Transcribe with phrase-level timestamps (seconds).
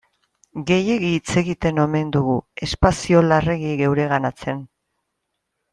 [0.69, 4.67] Gehiegi hitz egiten omen dugu, espazio larregi geureganatzen.